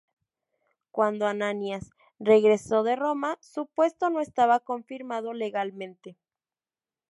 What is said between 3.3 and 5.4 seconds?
su puesto no estaba confirmado